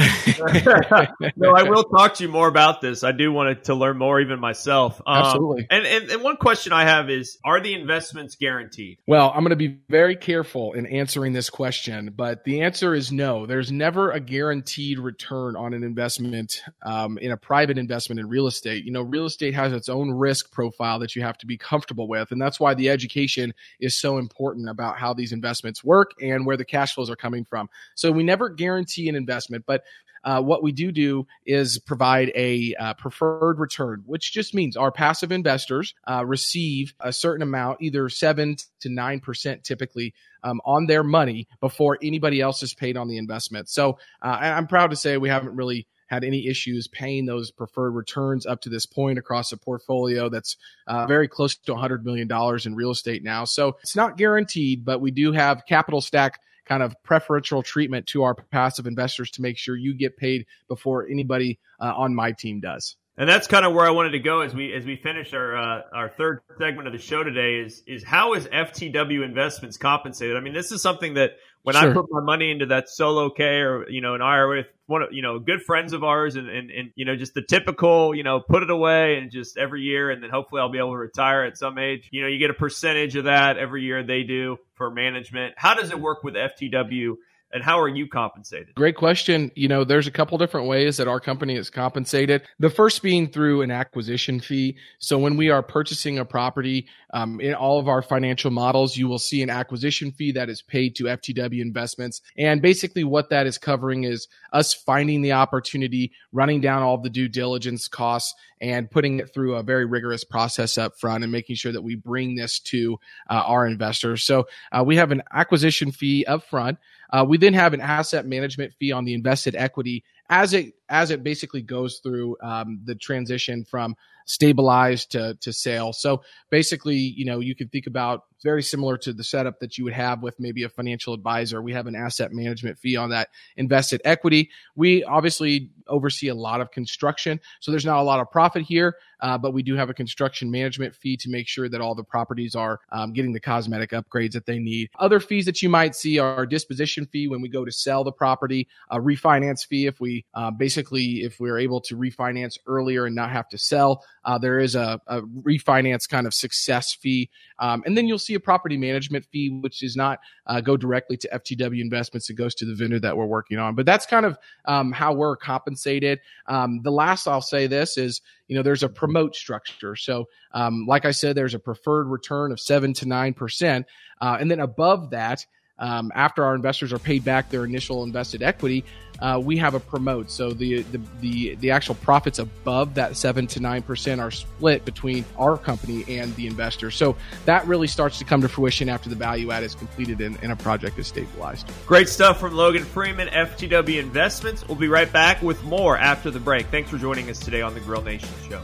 [1.38, 3.04] no, I will talk to you more about this.
[3.04, 5.02] I do want to, to learn more even myself.
[5.06, 5.68] Um, Absolutely.
[5.70, 7.74] And, and, and one question I have is, are the
[8.06, 9.00] investments guaranteed?
[9.08, 13.12] Well, I'm going to be very careful in answering this question, but the answer is
[13.12, 13.48] no.
[13.48, 18.46] There's never a guaranteed return on an investment um, in a private investment in real
[18.46, 18.86] estate.
[18.86, 22.08] You know, real estate has its own risk profile that you have to be comfortable
[22.08, 22.32] with.
[22.32, 26.58] And that's why the education is so important about how these investments work and where
[26.58, 27.70] the cash flows are coming from.
[27.96, 29.84] So we never guarantee an investment, but
[30.26, 34.92] uh, what we do do is provide a uh, preferred return, which just means our
[34.92, 40.88] passive investors uh, receive a certain amount, either seven to nine percent typically, um, on
[40.88, 43.70] their money before anybody else is paid on the investment.
[43.70, 47.92] So uh, I'm proud to say we haven't really had any issues paying those preferred
[47.92, 50.56] returns up to this point across a portfolio that's
[50.88, 52.30] uh, very close to $100 million
[52.66, 53.44] in real estate now.
[53.44, 58.24] So it's not guaranteed, but we do have capital stack kind of preferential treatment to
[58.24, 62.60] our passive investors to make sure you get paid before anybody uh, on my team
[62.60, 62.96] does.
[63.18, 65.56] And that's kind of where I wanted to go as we as we finish our
[65.56, 70.36] uh, our third segment of the show today is is how is FTW Investments compensated?
[70.36, 71.90] I mean, this is something that when sure.
[71.90, 75.02] I put my money into that solo K or you know an IRA with one
[75.02, 78.14] of you know good friends of ours and, and and you know just the typical
[78.14, 80.92] you know put it away and just every year and then hopefully I'll be able
[80.92, 82.08] to retire at some age.
[82.12, 85.56] You know, you get a percentage of that every year they do for management.
[85.58, 87.16] How does it work with FTW?
[87.56, 88.76] And how are you compensated?
[88.76, 89.50] Great question.
[89.56, 92.42] You know, there's a couple different ways that our company is compensated.
[92.60, 94.76] The first being through an acquisition fee.
[95.00, 99.08] So when we are purchasing a property, um, in all of our financial models, you
[99.08, 102.22] will see an acquisition fee that is paid to FTW investments.
[102.38, 107.10] And basically what that is covering is us finding the opportunity, running down all the
[107.10, 111.56] due diligence costs and putting it through a very rigorous process up front and making
[111.56, 114.24] sure that we bring this to uh, our investors.
[114.24, 116.80] So uh, we have an acquisition fee up front.
[117.16, 121.12] Uh, we then have an asset management fee on the invested equity as it as
[121.12, 123.96] it basically goes through um, the transition from
[124.26, 125.94] stabilized to to sale.
[125.94, 129.84] So basically, you know, you can think about very similar to the setup that you
[129.84, 131.62] would have with maybe a financial advisor.
[131.62, 134.50] We have an asset management fee on that invested equity.
[134.76, 138.98] We obviously oversee a lot of construction, so there's not a lot of profit here,
[139.20, 142.04] uh, but we do have a construction management fee to make sure that all the
[142.04, 144.90] properties are um, getting the cosmetic upgrades that they need.
[145.00, 148.12] Other fees that you might see are disposition fee when we go to sell the
[148.12, 153.16] property, a refinance fee if we uh, basically if we're able to refinance earlier and
[153.16, 154.04] not have to sell.
[154.24, 158.34] Uh, there is a, a, refinance kind of success fee, um, and then you'll see
[158.34, 162.30] a property management fee, which does not uh, go directly to FTW investments.
[162.30, 163.76] It goes to the vendor that we're working on.
[163.76, 166.20] But that's kind of um, how we're compensated.
[166.48, 169.96] Um, the last I'll say this is, you know, there's a promote structure.
[169.96, 173.86] So, um, like I said, there's a preferred return of seven to nine percent,
[174.22, 175.46] uh, and then above that
[175.78, 178.86] um, after our investors are paid back their initial invested equity,
[179.20, 180.30] uh, we have a promote.
[180.30, 184.86] So the, the the the actual profits above that seven to nine percent are split
[184.86, 186.92] between our company and the investor.
[186.92, 190.38] So that really starts to come to fruition after the value add is completed and,
[190.42, 191.70] and a project is stabilized.
[191.86, 194.68] Great stuff from Logan Freeman, FTW Investments.
[194.68, 196.68] We'll be right back with more after the break.
[196.68, 198.62] Thanks for joining us today on the Grill Nation Show.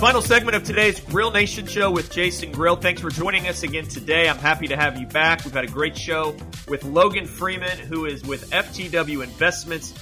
[0.00, 2.74] Final segment of today's Grill Nation show with Jason Grill.
[2.74, 4.30] Thanks for joining us again today.
[4.30, 5.44] I'm happy to have you back.
[5.44, 6.34] We've had a great show
[6.68, 9.92] with Logan Freeman, who is with FTW Investments.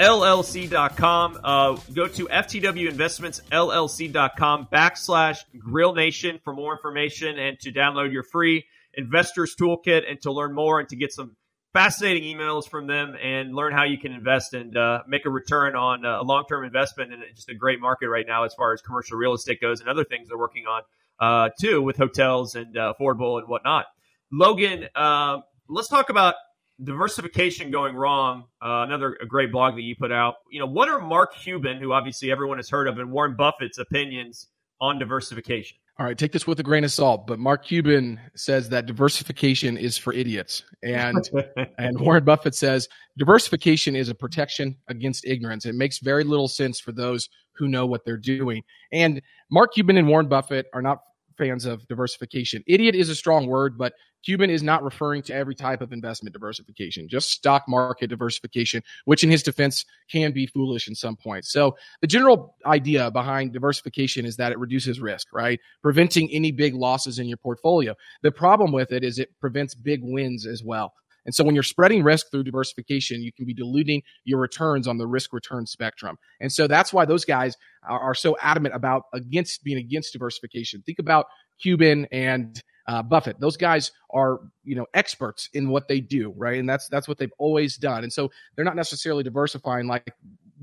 [0.00, 1.38] LLC.com.
[1.44, 8.64] Uh, go to FTWinvestmentsLLC.com backslash Grill Nation for more information and to download your free
[8.94, 11.36] investors toolkit and to learn more and to get some
[11.72, 15.74] fascinating emails from them and learn how you can invest and uh, make a return
[15.74, 18.72] on uh, a long term investment in just a great market right now as far
[18.72, 20.82] as commercial real estate goes and other things they're working on
[21.20, 23.86] uh, too with hotels and uh, affordable and whatnot.
[24.30, 26.34] Logan, uh, let's talk about
[26.82, 28.44] diversification going wrong.
[28.60, 30.36] Uh, another great blog that you put out.
[30.50, 33.78] You know, what are Mark Cuban, who obviously everyone has heard of, and Warren Buffett's
[33.78, 34.48] opinions
[34.80, 35.76] on diversification?
[35.98, 39.76] All right, take this with a grain of salt, but Mark Cuban says that diversification
[39.76, 40.64] is for idiots.
[40.82, 41.28] And
[41.78, 42.88] and Warren Buffett says
[43.18, 45.66] diversification is a protection against ignorance.
[45.66, 48.62] It makes very little sense for those who know what they're doing.
[48.90, 49.20] And
[49.50, 51.00] Mark Cuban and Warren Buffett are not
[51.36, 52.64] fans of diversification.
[52.66, 53.92] Idiot is a strong word, but
[54.24, 59.24] Cuban is not referring to every type of investment diversification, just stock market diversification, which
[59.24, 61.52] in his defense can be foolish in some points.
[61.52, 65.60] So the general idea behind diversification is that it reduces risk, right?
[65.82, 67.94] Preventing any big losses in your portfolio.
[68.22, 70.94] The problem with it is it prevents big wins as well.
[71.24, 74.98] And so when you're spreading risk through diversification, you can be diluting your returns on
[74.98, 76.18] the risk return spectrum.
[76.40, 77.56] And so that's why those guys
[77.88, 80.82] are, so adamant about against being against diversification.
[80.84, 81.26] Think about
[81.60, 83.40] Cuban and uh, Buffett.
[83.40, 86.58] Those guys are, you know, experts in what they do, right?
[86.58, 88.02] And that's that's what they've always done.
[88.04, 90.12] And so they're not necessarily diversifying like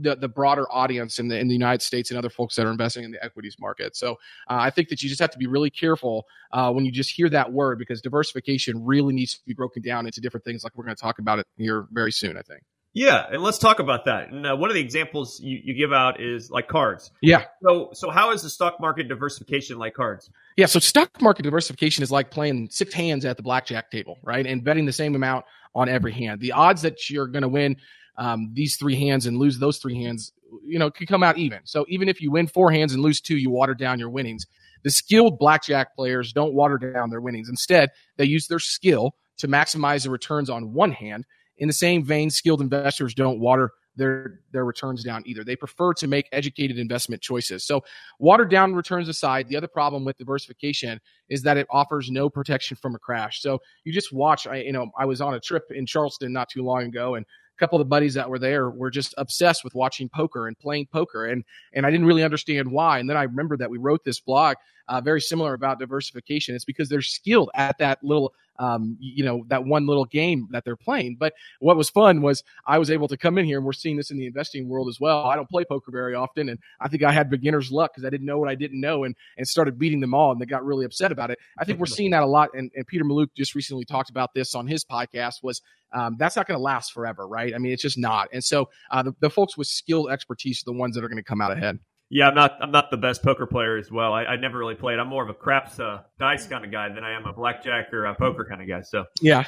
[0.01, 2.71] the, the broader audience in the in the United States and other folks that are
[2.71, 3.95] investing in the equities market.
[3.95, 4.13] So
[4.49, 7.11] uh, I think that you just have to be really careful uh, when you just
[7.11, 10.77] hear that word because diversification really needs to be broken down into different things, like
[10.77, 12.37] we're going to talk about it here very soon.
[12.37, 12.63] I think.
[12.93, 14.29] Yeah, and let's talk about that.
[14.29, 17.11] And uh, one of the examples you, you give out is like cards.
[17.21, 17.45] Yeah.
[17.63, 20.29] So, so how is the stock market diversification like cards?
[20.57, 24.45] Yeah, so stock market diversification is like playing six hands at the blackjack table, right?
[24.45, 26.41] And betting the same amount on every hand.
[26.41, 27.77] The odds that you're going to win
[28.17, 30.33] um, these three hands and lose those three hands,
[30.65, 31.59] you know, could come out even.
[31.65, 34.45] So even if you win four hands and lose two, you water down your winnings.
[34.83, 37.49] The skilled blackjack players don't water down their winnings.
[37.49, 41.25] Instead, they use their skill to maximize the returns on one hand
[41.59, 45.43] in the same vein, skilled investors don't water their their returns down either.
[45.43, 47.65] They prefer to make educated investment choices.
[47.65, 47.83] So,
[48.17, 50.99] watered down returns aside, the other problem with diversification
[51.29, 53.41] is that it offers no protection from a crash.
[53.41, 54.47] So, you just watch.
[54.47, 57.25] I you know I was on a trip in Charleston not too long ago, and
[57.25, 60.57] a couple of the buddies that were there were just obsessed with watching poker and
[60.57, 61.43] playing poker, and
[61.73, 62.99] and I didn't really understand why.
[62.99, 64.55] And then I remember that we wrote this blog
[64.89, 66.55] uh, very similar about diversification.
[66.55, 70.65] It's because they're skilled at that little um, you know, that one little game that
[70.65, 71.15] they're playing.
[71.17, 73.95] But what was fun was I was able to come in here and we're seeing
[73.95, 75.25] this in the investing world as well.
[75.25, 76.49] I don't play poker very often.
[76.49, 79.05] And I think I had beginner's luck because I didn't know what I didn't know
[79.05, 81.39] and, and started beating them all and they got really upset about it.
[81.57, 82.49] I think we're seeing that a lot.
[82.53, 85.61] And, and Peter Mallouk just recently talked about this on his podcast was
[85.93, 87.55] um, that's not going to last forever, right?
[87.55, 88.27] I mean, it's just not.
[88.33, 91.17] And so uh, the, the folks with skilled expertise are the ones that are going
[91.17, 91.79] to come out ahead.
[92.11, 92.57] Yeah, I'm not.
[92.59, 94.13] I'm not the best poker player as well.
[94.13, 94.97] I, I never really played.
[94.97, 97.93] I'm more of a craps uh, dice kind of guy than I am a blackjack
[97.93, 98.81] or a poker kind of guy.
[98.81, 99.43] So yeah.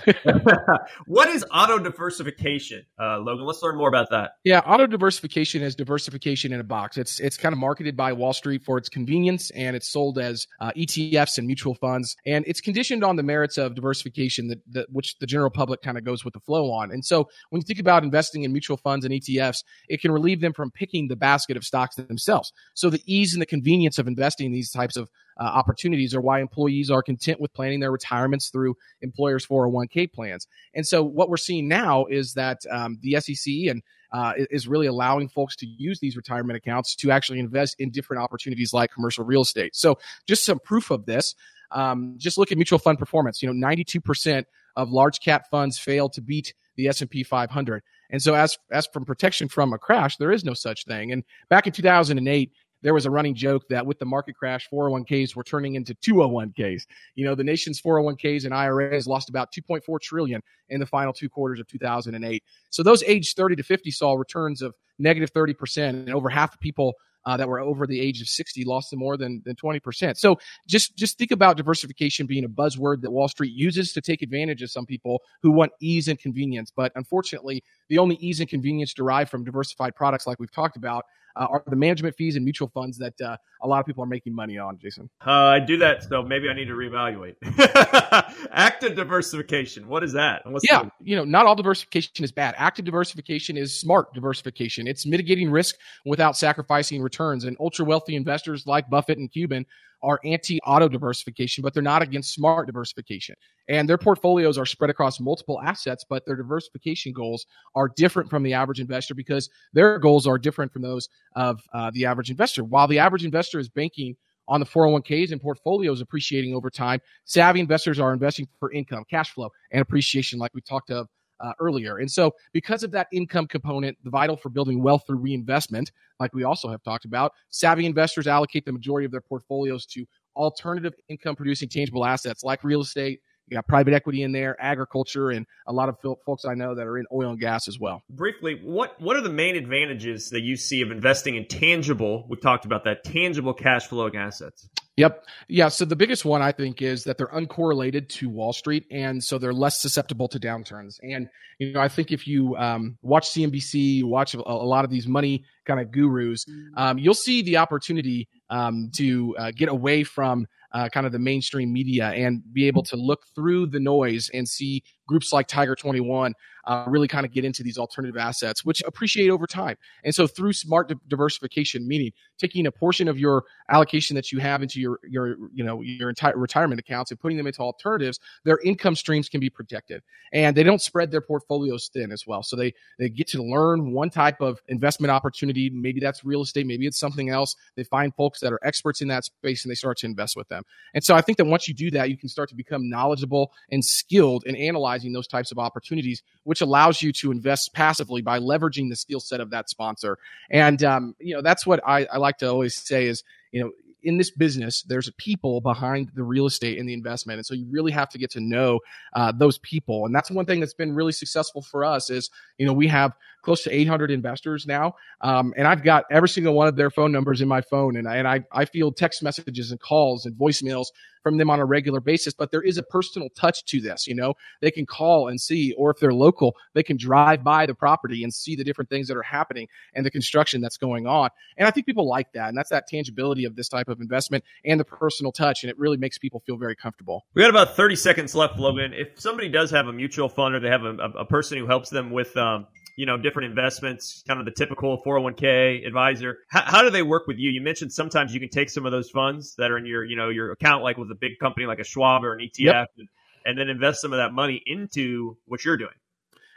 [1.07, 3.45] what is auto diversification, uh, Logan?
[3.45, 4.33] Let's learn more about that.
[4.43, 6.97] Yeah, auto diversification is diversification in a box.
[6.97, 10.45] It's it's kind of marketed by Wall Street for its convenience, and it's sold as
[10.59, 14.87] uh, ETFs and mutual funds, and it's conditioned on the merits of diversification that, that
[14.91, 16.91] which the general public kind of goes with the flow on.
[16.91, 20.41] And so when you think about investing in mutual funds and ETFs, it can relieve
[20.41, 22.50] them from picking the basket of stocks themselves.
[22.73, 26.21] So the ease and the convenience of investing in these types of uh, opportunities are
[26.21, 30.47] why employees are content with planning their retirements through employers' 401k plans.
[30.73, 33.81] And so what we're seeing now is that um, the SEC and
[34.13, 38.21] uh, is really allowing folks to use these retirement accounts to actually invest in different
[38.21, 39.75] opportunities like commercial real estate.
[39.75, 39.97] So
[40.27, 41.33] just some proof of this.
[41.71, 43.41] Um, just look at mutual fund performance.
[43.41, 44.43] You know, 92%
[44.75, 47.83] of large cap funds fail to beat the S&P 500.
[48.11, 51.11] And so as as from protection from a crash, there is no such thing.
[51.11, 52.51] And back in 2008,
[52.81, 56.85] there was a running joke that with the market crash, 401ks were turning into 201ks.
[57.15, 61.29] You know, the nation's 401ks and IRAs lost about 2.4 trillion in the final two
[61.29, 62.43] quarters of 2008.
[62.69, 66.57] So those aged 30 to 50 saw returns of negative 30%, and over half the
[66.57, 66.93] people
[67.25, 70.17] uh, that were over the age of 60 lost more than, than 20%.
[70.17, 74.21] So just, just think about diversification being a buzzword that Wall Street uses to take
[74.21, 76.71] advantage of some people who want ease and convenience.
[76.75, 81.05] But unfortunately, the only ease and convenience derived from diversified products like we've talked about
[81.35, 84.07] uh, are the management fees and mutual funds that uh, a lot of people are
[84.07, 85.09] making money on, Jason?
[85.25, 87.35] Uh, I do that, so maybe I need to reevaluate.
[88.51, 90.41] Active diversification, what is that?
[90.45, 92.55] What's yeah, the- you know, not all diversification is bad.
[92.57, 94.87] Active diversification is smart diversification.
[94.87, 95.75] It's mitigating risk
[96.05, 97.45] without sacrificing returns.
[97.45, 99.65] And ultra wealthy investors like Buffett and Cuban
[100.03, 103.35] are anti auto diversification, but they're not against smart diversification.
[103.67, 107.45] And their portfolios are spread across multiple assets, but their diversification goals
[107.75, 111.91] are different from the average investor because their goals are different from those of uh,
[111.93, 112.63] the average investor.
[112.63, 114.15] While the average investor is banking
[114.47, 119.31] on the 401ks and portfolios appreciating over time, savvy investors are investing for income, cash
[119.31, 121.07] flow, and appreciation, like we talked of
[121.41, 121.97] uh, earlier.
[121.97, 126.43] And so, because of that income component, vital for building wealth through reinvestment, like we
[126.43, 131.35] also have talked about, savvy investors allocate the majority of their portfolios to alternative income
[131.35, 133.21] producing tangible assets like real estate.
[133.51, 136.87] You got private equity in there, agriculture, and a lot of folks I know that
[136.87, 138.01] are in oil and gas as well.
[138.09, 142.25] Briefly, what what are the main advantages that you see of investing in tangible?
[142.29, 144.69] We've talked about that tangible cash flowing assets.
[144.95, 145.25] Yep.
[145.49, 145.67] Yeah.
[145.67, 149.37] So the biggest one I think is that they're uncorrelated to Wall Street, and so
[149.37, 150.95] they're less susceptible to downturns.
[151.01, 151.27] And
[151.59, 155.07] you know, I think if you um, watch CNBC, watch a, a, lot of these
[155.07, 156.45] money kind of gurus,
[156.77, 161.19] um, you'll see the opportunity um, to uh, get away from uh, kind of the
[161.19, 165.75] mainstream media and be able to look through the noise and see groups like Tiger
[165.75, 166.33] 21
[166.65, 169.75] uh, really kind of get into these alternative assets, which appreciate over time.
[170.05, 174.39] And so through smart di- diversification, meaning taking a portion of your allocation that you
[174.39, 178.19] have into your your you know your entire retirement accounts and putting them into alternatives,
[178.45, 180.01] their income streams can be protected,
[180.31, 182.43] and they don't spread their portfolios thin as well.
[182.43, 185.69] So they they get to learn one type of investment opportunity.
[185.69, 187.55] Maybe that's real estate, maybe it's something else.
[187.75, 190.47] They find folks that are experts in that space and they start to invest with
[190.47, 190.63] them.
[190.93, 193.51] And so I think that once you do that, you can start to become knowledgeable
[193.71, 198.39] and skilled in analyzing those types of opportunities, which allows you to invest passively by
[198.39, 200.17] leveraging the skill set of that sponsor.
[200.49, 203.71] And um, you know that's what I, I like to always say is you know
[204.03, 207.65] in this business, there's people behind the real estate and the investment, and so you
[207.69, 208.79] really have to get to know
[209.13, 210.05] uh, those people.
[210.05, 213.13] And that's one thing that's been really successful for us is you know we have
[213.41, 217.11] close to 800 investors now, um, and I've got every single one of their phone
[217.11, 220.35] numbers in my phone, and I, and I I field text messages and calls and
[220.35, 220.87] voicemails
[221.23, 222.33] from them on a regular basis.
[222.33, 224.07] But there is a personal touch to this.
[224.07, 227.65] You know, they can call and see, or if they're local, they can drive by
[227.65, 231.07] the property and see the different things that are happening and the construction that's going
[231.07, 231.29] on.
[231.57, 234.43] And I think people like that, and that's that tangibility of this type of investment
[234.65, 237.25] and the personal touch, and it really makes people feel very comfortable.
[237.33, 238.93] We got about 30 seconds left, Logan.
[238.93, 241.89] If somebody does have a mutual fund or they have a, a person who helps
[241.89, 242.67] them with, um,
[243.01, 247.25] you know, different investments, kind of the typical 401k advisor, how, how do they work
[247.25, 247.49] with you?
[247.49, 250.15] You mentioned sometimes you can take some of those funds that are in your, you
[250.15, 252.87] know, your account, like with a big company like a Schwab or an ETF, Yep.
[252.99, 253.07] and,
[253.43, 255.95] and then invest some of that money into what you're doing.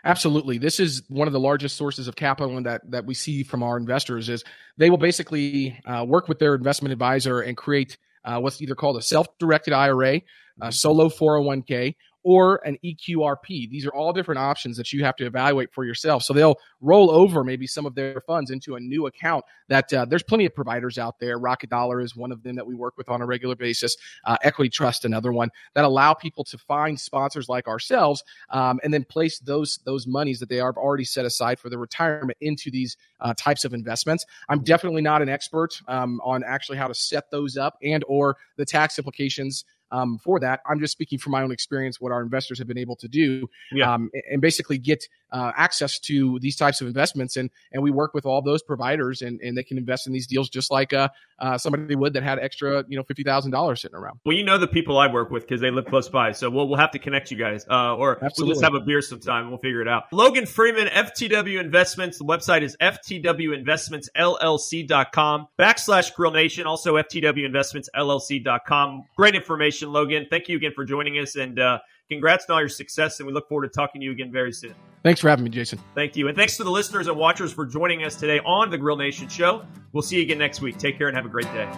[0.04, 0.58] Absolutely.
[0.58, 3.62] This is one of the largest sources of capital and that, that we see from
[3.62, 4.44] our investors is
[4.76, 8.98] they will basically uh, work with their investment advisor and create uh, what's either called
[8.98, 10.20] a self-directed IRA,
[10.60, 11.94] a solo 401k,
[12.24, 13.70] or an EQRP.
[13.70, 16.22] These are all different options that you have to evaluate for yourself.
[16.22, 20.06] So they'll roll over maybe some of their funds into a new account that uh,
[20.06, 21.38] there's plenty of providers out there.
[21.38, 23.96] Rocket Dollar is one of them that we work with on a regular basis.
[24.24, 28.92] Uh, Equity Trust, another one that allow people to find sponsors like ourselves um, and
[28.92, 32.70] then place those those monies that they are already set aside for their retirement into
[32.70, 34.24] these uh, types of investments.
[34.48, 38.36] I'm definitely not an expert um, on actually how to set those up and or
[38.56, 39.64] the tax implications
[39.94, 40.60] um, for that.
[40.68, 43.48] I'm just speaking from my own experience, what our investors have been able to do,
[43.72, 43.92] Yeah.
[43.92, 45.04] um, and basically get
[45.34, 47.36] uh, access to these types of investments.
[47.36, 50.28] And and we work with all those providers, and, and they can invest in these
[50.28, 51.08] deals just like uh,
[51.40, 54.20] uh, somebody would that had extra, you know, fifty thousand dollars sitting around.
[54.24, 56.68] Well, you know the people I work with because they live close by, so we'll
[56.68, 59.40] we'll have to connect you guys, uh, or we'll just have a beer sometime.
[59.42, 60.04] and We'll figure it out.
[60.12, 62.18] Logan Freeman, FTW Investments.
[62.18, 66.66] The website is ftwinvestmentsllc.com backslash Grill Nation.
[66.66, 69.04] Also ftwinvestmentsllc.com.
[69.16, 70.28] Great information, Logan.
[70.30, 73.20] Thank you again for joining us, and uh, congrats on all your success.
[73.20, 74.74] And we look forward to talking to you again very soon.
[75.02, 75.78] Thanks for having me, Jason.
[75.94, 78.78] Thank you, and thanks to the listeners and watchers for joining us today on the
[78.78, 79.66] Grill Nation Show.
[79.92, 80.78] We'll see you again next week.
[80.78, 81.68] Take care and have a great day.